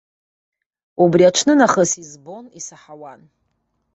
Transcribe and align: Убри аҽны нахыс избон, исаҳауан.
Убри 1.03 1.23
аҽны 1.29 1.53
нахыс 1.59 1.91
избон, 2.03 2.45
исаҳауан. 2.59 3.21